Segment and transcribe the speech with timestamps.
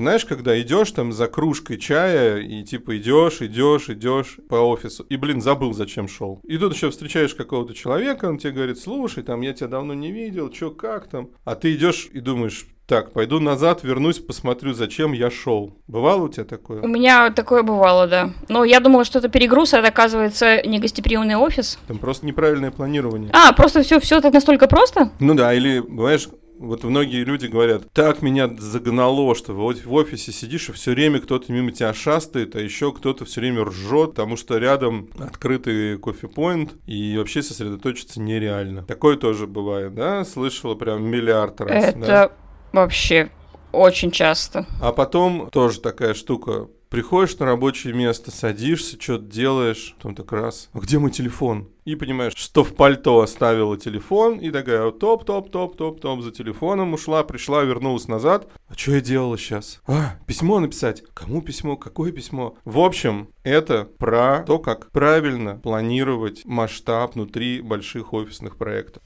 [0.00, 5.16] знаешь, когда идешь там за кружкой чая, и типа идешь, идешь, идешь по офису, и,
[5.16, 6.40] блин, забыл, зачем шел.
[6.44, 10.12] И тут еще встречаешь какого-то человека, он тебе говорит, слушай, там, я тебя давно не
[10.12, 11.30] видел, что как там.
[11.44, 15.76] А ты идешь и думаешь, так, пойду назад, вернусь, посмотрю, зачем я шел.
[15.88, 16.82] Бывало у тебя такое?
[16.82, 18.30] У меня такое бывало, да.
[18.48, 21.80] Но я думала, что это перегруз, а это оказывается не гостеприимный офис.
[21.88, 23.30] Там просто неправильное планирование.
[23.32, 25.10] А, просто все, все так настолько просто?
[25.18, 26.28] Ну да, или, знаешь,
[26.58, 31.20] вот многие люди говорят, так меня загнало, что вот в офисе сидишь, и все время
[31.20, 36.74] кто-то мимо тебя шастает, а еще кто-то все время ржет, потому что рядом открытый кофе-поинт,
[36.86, 38.82] и вообще сосредоточиться нереально.
[38.82, 40.24] Такое тоже бывает, да?
[40.24, 41.84] Слышала прям миллиард раз.
[41.84, 42.30] Это да?
[42.72, 43.30] Вообще,
[43.72, 44.66] очень часто.
[44.80, 46.68] А потом тоже такая штука.
[46.88, 51.68] Приходишь на рабочее место, садишься, что-то делаешь, потом так раз, а где мой телефон?
[51.84, 58.06] И понимаешь, что в пальто оставила телефон, и такая топ-топ-топ-топ-топ за телефоном ушла, пришла, вернулась
[58.06, 58.48] назад.
[58.68, 59.80] А что я делала сейчас?
[59.88, 61.02] А, письмо написать.
[61.12, 61.76] Кому письмо?
[61.76, 62.56] Какое письмо?
[62.64, 69.02] В общем, это про то, как правильно планировать масштаб внутри больших офисных проектов.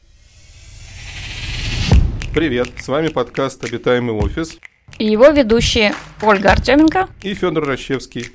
[2.34, 4.58] Привет, с вами подкаст «Обитаемый офис».
[5.00, 8.26] И его ведущие Ольга Артеменко и Федор Рощевский.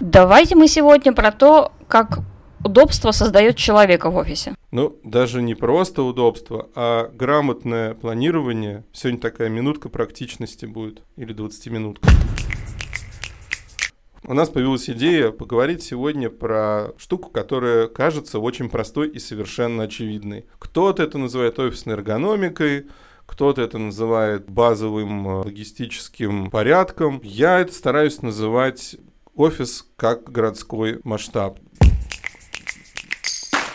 [0.00, 2.18] Давайте мы сегодня про то, как
[2.62, 4.54] удобство создает человека в офисе.
[4.70, 8.84] Ну, даже не просто удобство, а грамотное планирование.
[8.92, 12.06] Сегодня такая минутка практичности будет, или 20-минутка.
[14.24, 20.44] У нас появилась идея поговорить сегодня про штуку, которая кажется очень простой и совершенно очевидной.
[20.58, 22.88] Кто-то это называет офисной эргономикой,
[23.28, 27.20] кто-то это называет базовым э, логистическим порядком.
[27.22, 28.96] Я это стараюсь называть
[29.36, 31.60] офис как городской масштаб.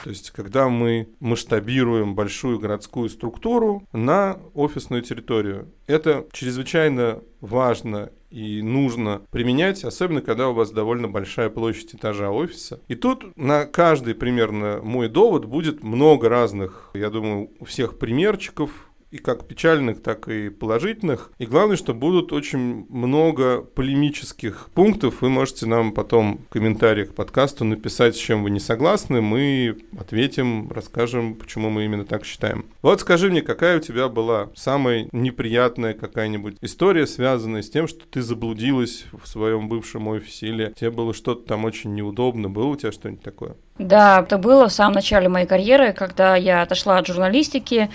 [0.03, 8.61] То есть, когда мы масштабируем большую городскую структуру на офисную территорию, это чрезвычайно важно и
[8.61, 12.81] нужно применять, особенно когда у вас довольно большая площадь этажа офиса.
[12.87, 18.89] И тут на каждый примерно мой довод будет много разных, я думаю, у всех примерчиков,
[19.13, 21.31] и как печальных, так и положительных.
[21.37, 25.21] И главное, что будут очень много полемических пунктов.
[25.21, 29.21] Вы можете нам потом в комментариях к подкасту написать, с чем вы не согласны.
[29.21, 32.65] Мы ответим, расскажем, почему мы именно так считаем.
[32.81, 38.07] Вот скажи мне, какая у тебя была самая неприятная какая-нибудь история, связанная с тем, что
[38.07, 42.75] ты заблудилась в своем бывшем офисе, или тебе было что-то там очень неудобно, было у
[42.75, 43.55] тебя что-нибудь такое?
[43.79, 47.89] Да, это было в самом начале моей карьеры, когда я отошла от журналистики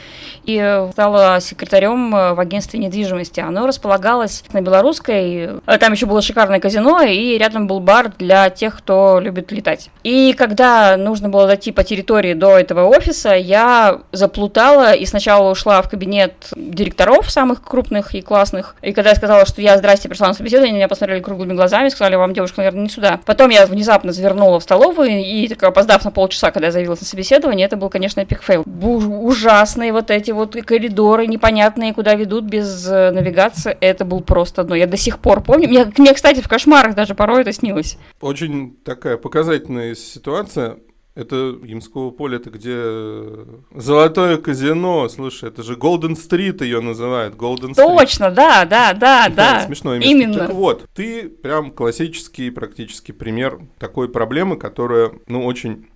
[0.44, 3.39] и стала секретарем э, в агентстве недвижимости.
[3.39, 8.50] Оно располагалось на Белорусской, э, там еще было шикарное казино, и рядом был бар для
[8.50, 9.91] тех, кто любит летать.
[10.03, 15.81] И когда нужно было дойти по территории до этого офиса, я заплутала и сначала ушла
[15.83, 18.75] в кабинет директоров самых крупных и классных.
[18.83, 22.17] И когда я сказала, что я, здрасте, пришла на собеседование, меня посмотрели круглыми глазами, сказали,
[22.17, 23.21] вам, девушка, наверное, не сюда.
[23.25, 27.06] Потом я внезапно завернула в столовую и такая опоздав на полчаса, когда я заявилась на
[27.06, 28.65] собеседование, это был, конечно, epic fail.
[28.67, 34.75] Ужасные вот эти вот коридоры непонятные, куда ведут без э, навигации, это был просто одно.
[34.75, 35.69] Я до сих пор помню.
[35.69, 37.99] Мне, мне, кстати, в кошмарах даже порой это снилось.
[38.21, 40.79] Очень такая показательная ситуация.
[41.19, 45.09] Это Ямского поля, это где э, Золотое казино.
[45.09, 47.34] Слушай, это же Голден Стрит ее называют.
[47.34, 48.34] Golden Точно, Street.
[48.34, 49.67] да, да, да, да.
[49.67, 50.11] Смешное место.
[50.12, 50.39] Именно.
[50.39, 55.89] Так вот, ты прям классический практически пример такой проблемы, которая, ну, очень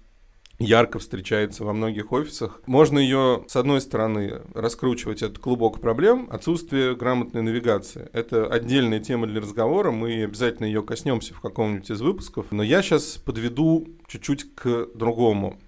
[0.64, 2.60] ярко встречается во многих офисах.
[2.66, 8.08] Можно ее, с одной стороны, раскручивать этот клубок проблем, отсутствие грамотной навигации.
[8.12, 12.46] Это отдельная тема для разговора, мы обязательно ее коснемся в каком-нибудь из выпусков.
[12.50, 15.58] Но я сейчас подведу чуть-чуть к другому.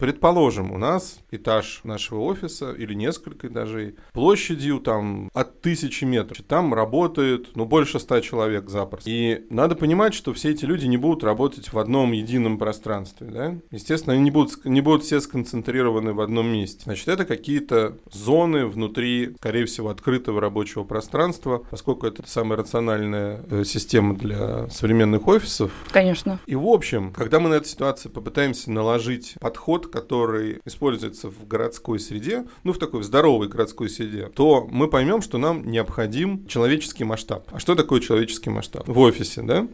[0.00, 6.42] Предположим, у нас этаж нашего офиса или несколько этажей площадью там от тысячи метров.
[6.48, 9.10] Там работает ну больше ста человек запросто.
[9.10, 13.26] И надо понимать, что все эти люди не будут работать в одном едином пространстве.
[13.30, 13.54] Да?
[13.70, 16.80] Естественно, они не будут, не будут все сконцентрированы в одном месте.
[16.84, 23.64] Значит, это какие-то зоны внутри, скорее всего, открытого рабочего пространства, поскольку это самая рациональная э,
[23.64, 25.72] система для современных офисов.
[25.90, 26.40] Конечно.
[26.46, 31.98] И в общем, когда мы на эту ситуацию попытаемся наложить подход, который используется в городской
[31.98, 37.48] среде, ну, в такой здоровой городской среде, то мы поймем, что нам необходим человеческий масштаб.
[37.52, 38.88] А что такое человеческий масштаб?
[38.88, 39.66] В офисе, да?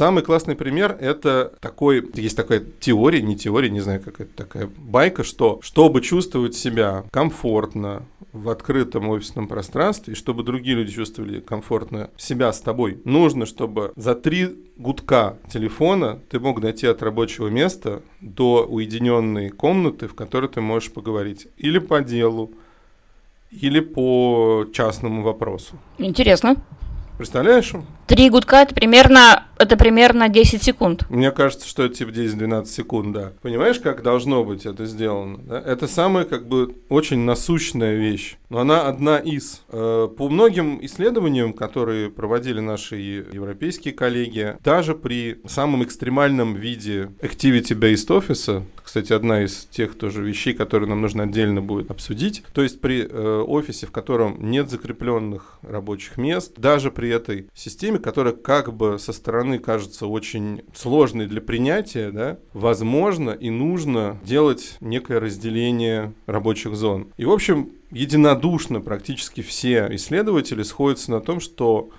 [0.00, 4.70] Самый классный пример– это такой, есть такая теория, не теория, не знаю, как это такая
[4.78, 11.40] байка, что чтобы чувствовать себя комфортно в открытом офисном пространстве, и чтобы другие люди чувствовали
[11.40, 17.48] комфортно себя с тобой, нужно, чтобы за три гудка телефона ты мог дойти от рабочего
[17.48, 22.52] места до уединенной комнаты, в которой ты можешь поговорить или по делу,
[23.50, 25.76] или по частному вопросу.
[25.98, 26.56] Интересно.
[27.16, 27.72] Представляешь?
[28.06, 31.04] Три гудка это примерно, это примерно 10 секунд.
[31.10, 33.32] Мне кажется, что это типа 10-12 секунд, да.
[33.42, 35.38] Понимаешь, как должно быть это сделано?
[35.38, 35.60] Да?
[35.60, 38.36] Это самая как бы очень насущная вещь.
[38.48, 39.62] Но она одна из.
[39.68, 48.16] Э, по многим исследованиям, которые проводили наши европейские коллеги, даже при самом экстремальном виде activity-based
[48.16, 52.42] офиса, кстати, одна из тех тоже вещей, которые нам нужно отдельно будет обсудить.
[52.52, 58.00] То есть при э, офисе, в котором нет закрепленных рабочих мест, даже при этой системе,
[58.00, 64.76] которая как бы со стороны кажется очень сложной для принятия, да, возможно и нужно делать
[64.80, 67.12] некое разделение рабочих зон.
[67.16, 71.90] И, в общем, единодушно практически все исследователи сходятся на том, что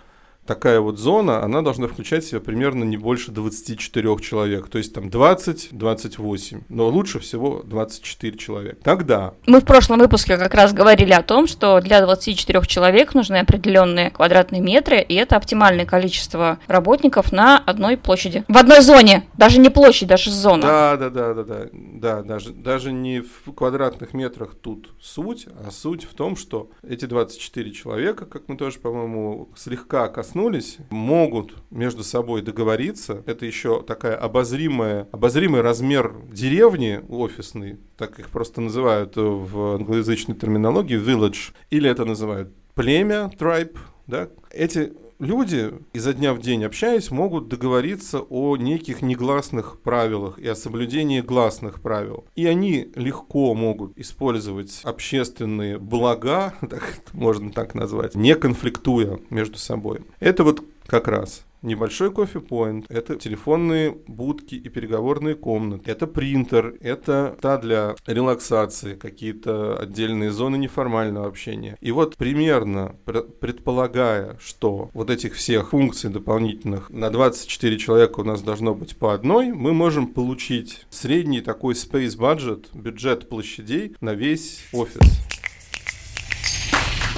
[0.45, 4.67] такая вот зона, она должна включать в себя примерно не больше 24 человек.
[4.67, 8.77] То есть там 20-28, но лучше всего 24 человека.
[8.83, 9.33] Тогда...
[9.45, 14.09] Мы в прошлом выпуске как раз говорили о том, что для 24 человек нужны определенные
[14.11, 18.43] квадратные метры, и это оптимальное количество работников на одной площади.
[18.47, 20.61] В одной зоне, даже не площадь, даже зона.
[20.63, 25.71] Да, да, да, да, да, да, даже, даже не в квадратных метрах тут суть, а
[25.71, 31.55] суть в том, что эти 24 человека, как мы тоже, по-моему, слегка коснулись, коснулись, могут
[31.71, 33.21] между собой договориться.
[33.25, 40.97] Это еще такая обозримая, обозримый размер деревни офисной, так их просто называют в англоязычной терминологии,
[40.97, 47.47] village, или это называют племя, tribe, да, эти люди, изо дня в день общаясь, могут
[47.47, 52.25] договориться о неких негласных правилах и о соблюдении гласных правил.
[52.35, 60.01] И они легко могут использовать общественные блага, так, можно так назвать, не конфликтуя между собой.
[60.19, 67.37] Это вот как раз небольшой кофе-поинт, это телефонные будки и переговорные комнаты, это принтер, это
[67.39, 71.77] та для релаксации, какие-то отдельные зоны неформального общения.
[71.79, 78.41] И вот примерно предполагая, что вот этих всех функций дополнительных на 24 человека у нас
[78.41, 84.65] должно быть по одной, мы можем получить средний такой space budget, бюджет площадей на весь
[84.73, 84.99] офис.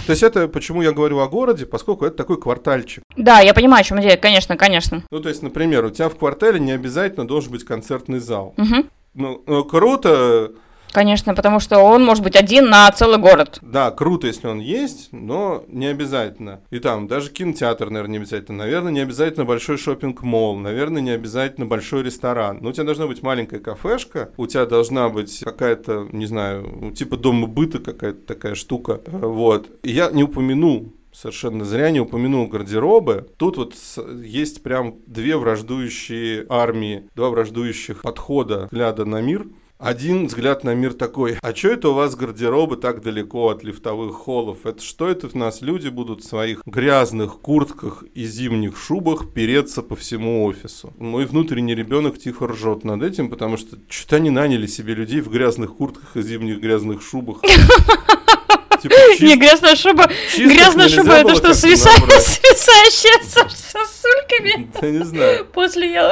[0.05, 3.03] То есть это почему я говорю о городе, поскольку это такой квартальчик.
[3.15, 5.03] Да, я понимаю, о чем идея, конечно, конечно.
[5.09, 8.53] Ну, то есть, например, у тебя в квартале не обязательно должен быть концертный зал.
[8.57, 8.85] Угу.
[9.15, 10.51] Ну, ну, круто,
[10.94, 13.57] Конечно, потому что он может быть один на целый город.
[13.62, 16.62] Да, круто, если он есть, но не обязательно.
[16.69, 18.60] И там даже кинотеатр, наверное, не обязательно.
[18.60, 20.56] Наверное, не обязательно большой шопинг-молл.
[20.56, 22.60] Наверное, не обязательно большой ресторан.
[22.62, 27.18] Но у тебя должна быть маленькая кафешка, у тебя должна быть какая-то, не знаю, типа
[27.18, 29.01] дома быта какая-то такая штука.
[29.07, 29.69] Вот.
[29.81, 33.28] И я не упомянул совершенно зря не упомянул гардеробы.
[33.38, 33.75] Тут вот
[34.24, 39.45] есть прям две враждующие армии, два враждующих подхода взгляда на мир.
[39.83, 44.15] Один взгляд на мир такой, а что это у вас гардеробы так далеко от лифтовых
[44.15, 44.65] холлов?
[44.65, 49.81] Это что это у нас люди будут в своих грязных куртках и зимних шубах переться
[49.81, 50.94] по всему офису?
[50.97, 55.30] Мой внутренний ребенок тихо ржет над этим, потому что что-то они наняли себе людей в
[55.30, 57.41] грязных куртках и зимних грязных шубах.
[58.83, 60.09] Типа, не, грязная шуба.
[60.38, 64.69] Грязная шуба это что, свисающая с сосульками?
[64.81, 65.45] Да не знаю.
[65.45, 66.12] После я...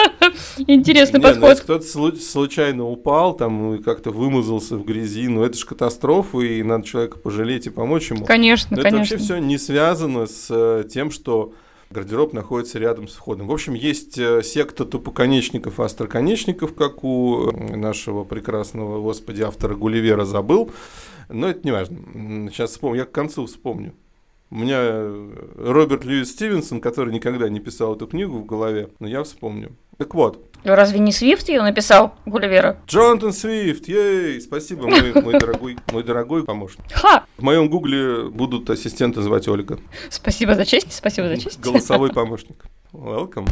[0.66, 1.60] Интересный ну, подход.
[1.60, 6.86] Кто-то случайно упал там и как-то вымазался в грязи, ну это же катастрофа, и надо
[6.86, 8.24] человека пожалеть и помочь ему.
[8.24, 8.88] Конечно, конечно.
[8.88, 11.52] Это вообще все не связано с э, тем, что
[11.90, 13.46] гардероб находится рядом с входом.
[13.48, 20.24] В общем, есть э, секта тупоконечников остроконечников, как у э, нашего прекрасного, господи, автора Гулливера
[20.24, 20.70] забыл.
[21.28, 21.96] Но это не важно.
[22.50, 23.94] Сейчас вспомню, я к концу вспомню.
[24.48, 29.08] У меня э, Роберт Льюис Стивенсон, который никогда не писал эту книгу в голове, но
[29.08, 29.72] я вспомню.
[29.98, 30.40] Так вот.
[30.62, 32.78] Разве не Свифт ее написал, Гулливера?
[32.86, 34.40] Джонатан Свифт, ей!
[34.40, 36.84] Спасибо, мой, мой, дорогой, мой дорогой помощник.
[36.92, 37.24] Ха!
[37.36, 39.78] В моем гугле будут ассистенты звать Ольга.
[40.10, 41.60] Спасибо за честь, спасибо за честь.
[41.60, 42.66] Голосовой помощник.
[42.92, 43.48] Welcome.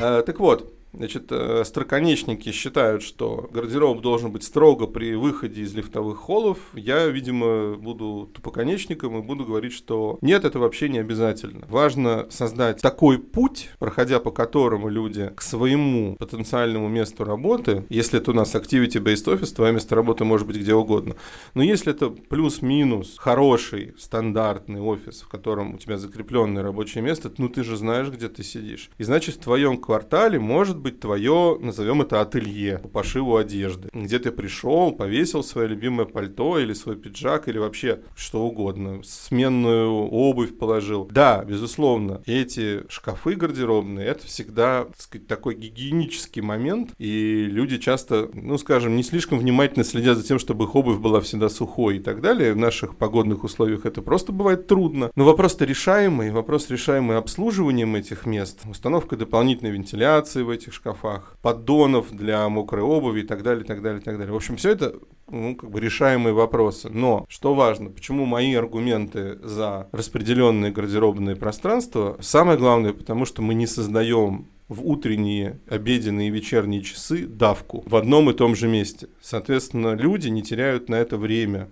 [0.00, 5.74] А, так вот, Значит, э, строконечники считают, что гардероб должен быть строго при выходе из
[5.74, 6.58] лифтовых холлов.
[6.74, 11.66] Я, видимо, буду тупоконечником и буду говорить, что нет, это вообще не обязательно.
[11.68, 18.30] Важно создать такой путь, проходя по которому люди к своему потенциальному месту работы, если это
[18.30, 21.16] у нас activity-based office, твое место работы может быть где угодно,
[21.54, 27.48] но если это плюс-минус хороший, стандартный офис, в котором у тебя закрепленное рабочее место, ну
[27.48, 28.90] ты же знаешь, где ты сидишь.
[28.98, 34.18] И значит, в твоем квартале может быть твое, назовем это ателье по пошиву одежды, где
[34.18, 40.56] ты пришел, повесил свое любимое пальто или свой пиджак или вообще что угодно, сменную обувь
[40.58, 41.08] положил.
[41.10, 48.28] Да, безусловно, эти шкафы гардеробные, это всегда, так сказать, такой гигиенический момент, и люди часто,
[48.34, 52.00] ну, скажем, не слишком внимательно следят за тем, чтобы их обувь была всегда сухой и
[52.00, 52.52] так далее.
[52.52, 55.10] В наших погодных условиях это просто бывает трудно.
[55.16, 62.10] Но вопрос-то решаемый, вопрос решаемый обслуживанием этих мест, установкой дополнительной вентиляции в этих шкафах, поддонов
[62.12, 64.32] для мокрой обуви и так далее, так далее, так далее.
[64.32, 64.94] В общем, все это
[65.28, 66.88] ну, как бы решаемые вопросы.
[66.90, 73.54] Но, что важно, почему мои аргументы за распределенные гардеробные пространства, самое главное, потому что мы
[73.54, 79.08] не создаем в утренние, обеденные и вечерние часы давку в одном и том же месте.
[79.20, 81.68] Соответственно, люди не теряют на это время.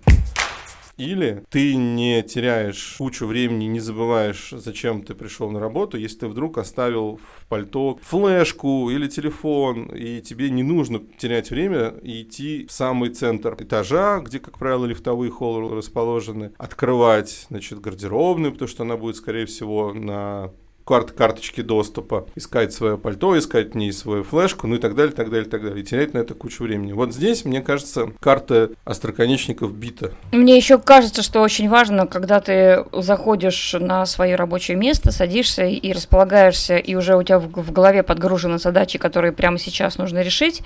[0.97, 6.27] Или ты не теряешь кучу времени, не забываешь, зачем ты пришел на работу, если ты
[6.27, 12.67] вдруг оставил в пальто флешку или телефон, и тебе не нужно терять время и идти
[12.67, 18.83] в самый центр этажа, где, как правило, лифтовые холлы расположены, открывать, значит, гардеробную, потому что
[18.83, 20.51] она будет, скорее всего, на
[20.85, 25.13] карт, карточки доступа, искать свое пальто, искать в ней свою флешку, ну и так далее,
[25.13, 25.81] так далее, так далее.
[25.81, 26.93] И терять на это кучу времени.
[26.93, 30.11] Вот здесь, мне кажется, карта остроконечников бита.
[30.31, 35.93] Мне еще кажется, что очень важно, когда ты заходишь на свое рабочее место, садишься и
[35.93, 40.61] располагаешься, и уже у тебя в, голове подгружены задачи, которые прямо сейчас нужно решить,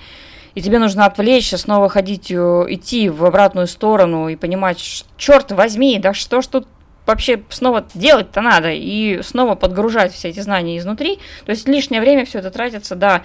[0.54, 5.98] и тебе нужно отвлечься, снова ходить, э, идти в обратную сторону и понимать, черт возьми,
[5.98, 6.68] да что ж тут
[7.08, 11.18] вообще снова делать-то надо и снова подгружать все эти знания изнутри.
[11.44, 13.22] То есть лишнее время все это тратится, да.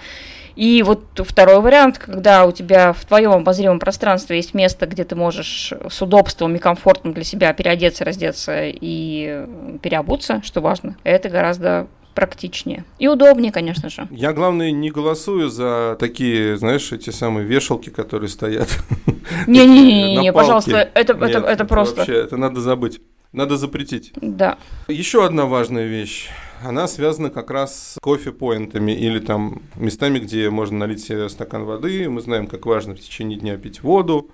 [0.56, 5.16] И вот второй вариант, когда у тебя в твоем обозримом пространстве есть место, где ты
[5.16, 9.46] можешь с удобством и комфортом для себя переодеться, раздеться и
[9.82, 12.84] переобуться, что важно, это гораздо практичнее.
[13.00, 14.06] И удобнее, конечно же.
[14.10, 18.68] Я, главное, не голосую за такие, знаешь, эти самые вешалки, которые стоят.
[19.48, 21.96] Не-не-не, пожалуйста, это, это, это просто...
[21.96, 23.00] Вообще, это надо забыть.
[23.34, 24.12] Надо запретить.
[24.14, 24.58] Да.
[24.86, 26.30] Еще одна важная вещь.
[26.62, 32.08] Она связана как раз с кофе-поинтами или там местами, где можно налить себе стакан воды.
[32.08, 34.30] Мы знаем, как важно в течение дня пить воду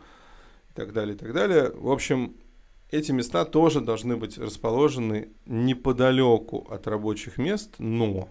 [0.71, 1.73] и так далее, и так далее.
[1.75, 2.35] В общем,
[2.91, 8.29] эти места тоже должны быть расположены неподалеку от рабочих мест, но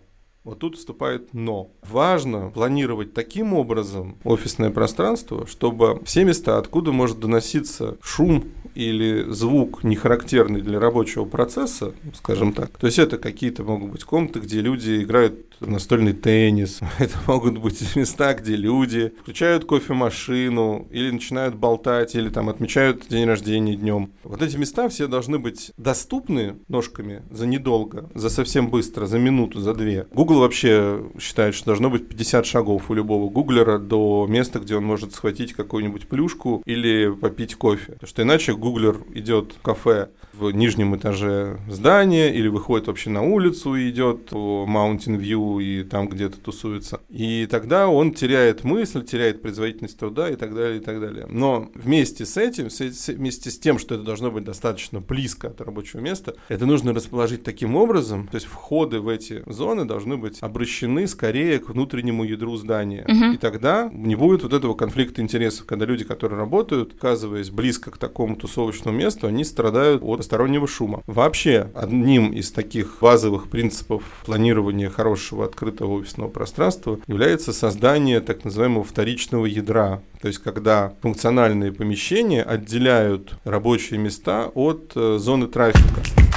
[0.50, 1.70] вот тут вступает но.
[1.84, 9.84] Важно планировать таким образом офисное пространство, чтобы все места, откуда может доноситься шум или звук,
[9.84, 12.78] не характерный для рабочего процесса, скажем так.
[12.78, 16.80] То есть это какие-то могут быть комнаты, где люди играют настольный теннис.
[17.00, 23.26] Это могут быть места, где люди включают кофемашину или начинают болтать, или там отмечают день
[23.26, 24.12] рождения днем.
[24.24, 29.60] Вот эти места все должны быть доступны ножками за недолго, за совсем быстро, за минуту,
[29.60, 30.08] за две.
[30.14, 34.86] Google вообще считает, что должно быть 50 шагов у любого гуглера до места, где он
[34.86, 37.94] может схватить какую-нибудь плюшку или попить кофе.
[37.94, 43.22] Потому что иначе гуглер идет в кафе в нижнем этаже здания или выходит вообще на
[43.22, 47.02] улицу и идет по Mountain View и там где-то тусуется.
[47.10, 51.26] И тогда он теряет мысль, теряет производительность труда и так далее, и так далее.
[51.30, 52.68] Но вместе с этим,
[53.16, 57.44] вместе с тем, что это должно быть достаточно близко от рабочего места, это нужно расположить
[57.44, 62.56] таким образом, то есть входы в эти зоны должны быть обращены скорее к внутреннему ядру
[62.58, 63.06] здания.
[63.08, 63.34] Угу.
[63.34, 67.98] И тогда не будет вот этого конфликта интересов, когда люди, которые работают, оказываясь близко к
[67.98, 71.04] такому тусовочному месту, они страдают от постороннего шума.
[71.08, 78.84] Вообще, одним из таких базовых принципов планирования хорошего открытого офисного пространства является создание так называемого
[78.84, 80.02] вторичного ядра.
[80.22, 86.29] То есть, когда функциональные помещения отделяют рабочие места от э, зоны трафика.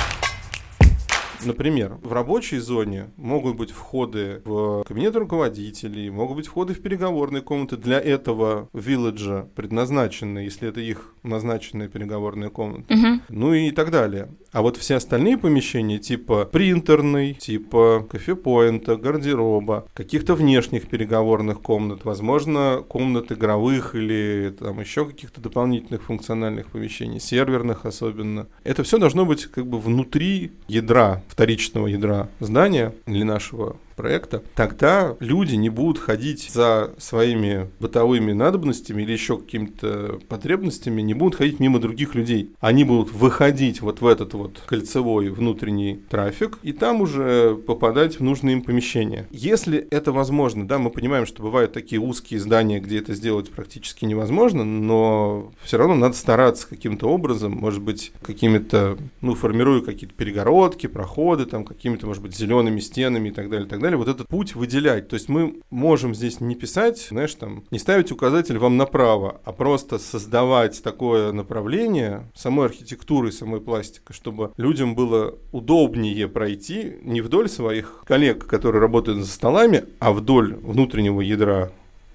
[1.46, 7.42] Например, в рабочей зоне могут быть входы в кабинет руководителей, могут быть входы в переговорные
[7.42, 13.20] комнаты для этого вилледжа предназначенные, если это их назначенная переговорная комната, угу.
[13.28, 14.28] ну и так далее.
[14.52, 22.82] А вот все остальные помещения, типа принтерной, типа кофепоинта, гардероба, каких-то внешних переговорных комнат, возможно,
[22.86, 28.46] комнат игровых или там еще каких-то дополнительных функциональных помещений, серверных особенно.
[28.64, 35.16] Это все должно быть как бы внутри ядра, вторичного ядра здания или нашего проекта, тогда
[35.20, 41.60] люди не будут ходить за своими бытовыми надобностями или еще какими-то потребностями, не будут ходить
[41.60, 42.50] мимо других людей.
[42.58, 48.24] Они будут выходить вот в этот вот кольцевой внутренний трафик и там уже попадать в
[48.24, 49.28] нужные им помещения.
[49.30, 54.04] Если это возможно, да, мы понимаем, что бывают такие узкие здания, где это сделать практически
[54.04, 60.88] невозможно, но все равно надо стараться каким-то образом, может быть, какими-то, ну, формируя какие-то перегородки,
[60.88, 64.08] проходы, там, какими-то, может быть, зелеными стенами и так далее, и так далее, далее, вот
[64.08, 65.08] этот путь выделять.
[65.08, 69.52] То есть мы можем здесь не писать, знаешь, там, не ставить указатель вам направо, а
[69.52, 77.48] просто создавать такое направление самой архитектуры, самой пластикой, чтобы людям было удобнее пройти не вдоль
[77.48, 81.70] своих коллег, которые работают за столами, а вдоль внутреннего ядра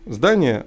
[0.06, 0.66] здания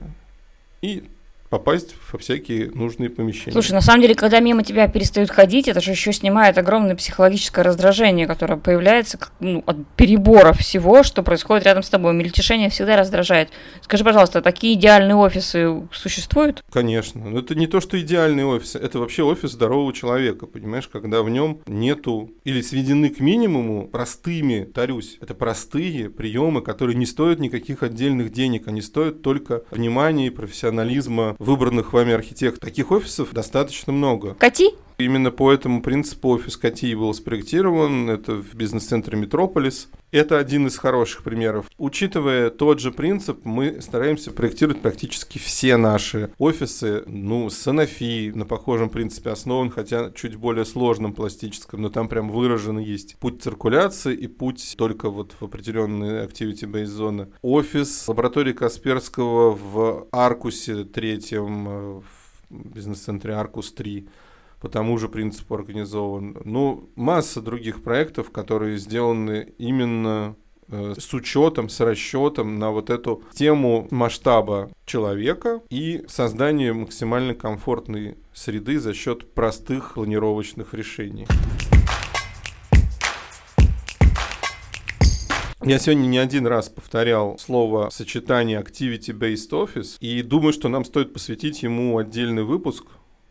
[0.83, 1.05] и
[1.51, 3.53] попасть во всякие нужные помещения.
[3.53, 7.63] Слушай, на самом деле, когда мимо тебя перестают ходить, это же еще снимает огромное психологическое
[7.63, 12.15] раздражение, которое появляется ну, от перебора всего, что происходит рядом с тобой.
[12.15, 13.51] Мельтешение всегда раздражает.
[13.83, 16.63] Скажи, пожалуйста, такие идеальные офисы существуют?
[16.73, 17.29] Конечно.
[17.29, 21.31] Но это не то, что идеальный офис, это вообще офис здорового человека, понимаешь, когда в
[21.31, 27.83] нем нету или сведены к минимуму простыми, тарюсь, это простые приемы, которые не стоят никаких
[27.83, 32.61] отдельных денег, они стоят только внимания и профессионализма выбранных вами архитекторов.
[32.61, 34.35] Таких офисов достаточно много.
[34.35, 34.75] Кати?
[35.01, 38.11] Именно по этому принципу офис Кати был спроектирован.
[38.11, 39.89] Это в бизнес-центре Метрополис.
[40.11, 41.71] Это один из хороших примеров.
[41.79, 47.03] Учитывая тот же принцип, мы стараемся проектировать практически все наши офисы.
[47.07, 52.79] Ну, Санофи на похожем принципе основан, хотя чуть более сложном пластическом, но там прям выражен
[52.79, 57.29] есть путь циркуляции и путь только вот в определенные activity-based зоны.
[57.41, 62.01] Офис лаборатории Касперского в Аркусе третьем, э,
[62.51, 64.07] в бизнес-центре Аркус 3
[64.61, 66.37] по тому же принципу организован.
[66.45, 70.37] Ну, масса других проектов, которые сделаны именно
[70.69, 78.19] э, с учетом, с расчетом на вот эту тему масштаба человека и создание максимально комфортной
[78.35, 81.27] среды за счет простых планировочных решений.
[85.63, 91.13] Я сегодня не один раз повторял слово сочетание Activity-Based Office, и думаю, что нам стоит
[91.13, 92.87] посвятить ему отдельный выпуск,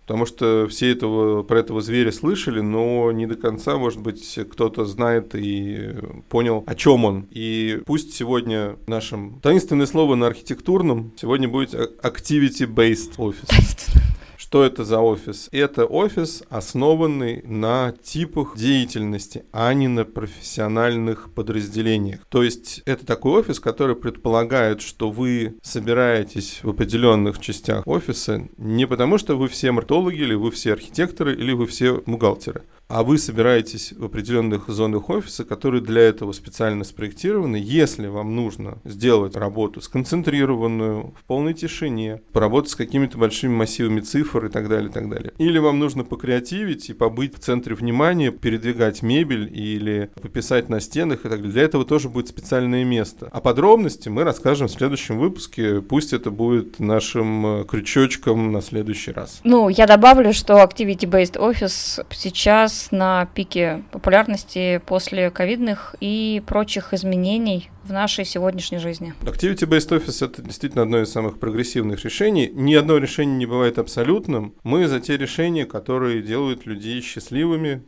[0.10, 4.84] Потому что все этого, про этого зверя слышали, но не до конца, может быть, кто-то
[4.86, 5.98] знает и
[6.30, 7.28] понял, о чем он.
[7.30, 14.09] И пусть сегодня нашим таинственное слово на архитектурном сегодня будет activity-based office.
[14.50, 15.48] Что это за офис?
[15.52, 22.22] Это офис, основанный на типах деятельности, а не на профессиональных подразделениях.
[22.30, 28.88] То есть это такой офис, который предполагает, что вы собираетесь в определенных частях офиса не
[28.88, 33.20] потому, что вы все маркетологи, или вы все архитекторы, или вы все бухгалтеры а вы
[33.20, 37.62] собираетесь в определенных зонах офиса, которые для этого специально спроектированы.
[37.62, 44.48] Если вам нужно сделать работу сконцентрированную, в полной тишине, поработать с какими-то большими массивами цифр
[44.48, 45.34] и так далее, и так далее.
[45.38, 51.20] Или вам нужно покреативить и побыть в центре внимания, передвигать мебель или пописать на стенах
[51.20, 51.52] и так далее.
[51.52, 53.30] Для этого тоже будет специальное место.
[53.32, 55.82] А подробности мы расскажем в следующем выпуске.
[55.82, 59.42] Пусть это будет нашим э, крючочком на следующий раз.
[59.44, 67.70] Ну, я добавлю, что Activity-Based Office сейчас на пике популярности после ковидных и прочих изменений
[67.84, 69.14] в нашей сегодняшней жизни.
[69.22, 72.50] Activity-Based Office— это действительно одно из самых прогрессивных решений.
[72.54, 74.54] Ни одно решение не бывает абсолютным.
[74.64, 77.84] Мы за те решения, которые делают людей счастливыми.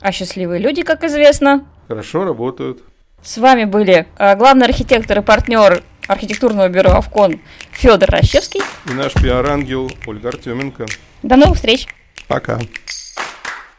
[0.00, 1.66] А счастливые люди, как известно...
[1.88, 2.82] Хорошо работают.
[3.22, 8.60] С вами были э, главный архитектор и партнер архитектурного бюро «Авкон» Федор Рощевский.
[8.88, 10.86] И наш пиар-ангел Ольга Артеменко.
[11.22, 11.86] До новых встреч.
[12.26, 12.58] Пока.